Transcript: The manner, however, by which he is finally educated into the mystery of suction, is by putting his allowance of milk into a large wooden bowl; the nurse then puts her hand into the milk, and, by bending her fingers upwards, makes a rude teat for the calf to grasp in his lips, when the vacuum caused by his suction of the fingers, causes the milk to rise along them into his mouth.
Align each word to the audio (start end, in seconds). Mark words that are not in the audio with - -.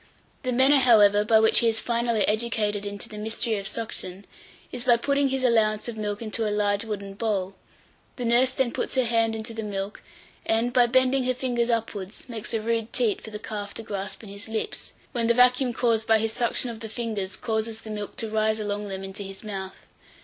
The 0.41 0.51
manner, 0.51 0.77
however, 0.79 1.23
by 1.23 1.39
which 1.39 1.59
he 1.59 1.67
is 1.67 1.79
finally 1.79 2.27
educated 2.27 2.87
into 2.87 3.07
the 3.07 3.19
mystery 3.19 3.57
of 3.59 3.67
suction, 3.67 4.25
is 4.71 4.83
by 4.83 4.97
putting 4.97 5.29
his 5.29 5.43
allowance 5.43 5.87
of 5.87 5.95
milk 5.95 6.23
into 6.23 6.49
a 6.49 6.49
large 6.49 6.83
wooden 6.83 7.13
bowl; 7.13 7.53
the 8.15 8.25
nurse 8.25 8.51
then 8.51 8.71
puts 8.71 8.95
her 8.95 9.03
hand 9.05 9.35
into 9.35 9.53
the 9.53 9.61
milk, 9.61 10.01
and, 10.43 10.73
by 10.73 10.87
bending 10.87 11.25
her 11.25 11.35
fingers 11.35 11.69
upwards, 11.69 12.27
makes 12.27 12.51
a 12.55 12.61
rude 12.63 12.91
teat 12.91 13.21
for 13.21 13.29
the 13.29 13.37
calf 13.37 13.75
to 13.75 13.83
grasp 13.83 14.23
in 14.23 14.29
his 14.29 14.49
lips, 14.49 14.93
when 15.11 15.27
the 15.27 15.35
vacuum 15.35 15.71
caused 15.71 16.07
by 16.07 16.17
his 16.17 16.33
suction 16.33 16.71
of 16.71 16.79
the 16.79 16.89
fingers, 16.89 17.35
causes 17.35 17.81
the 17.81 17.91
milk 17.91 18.15
to 18.15 18.27
rise 18.27 18.59
along 18.59 18.87
them 18.87 19.03
into 19.03 19.21
his 19.21 19.43
mouth. 19.43 19.85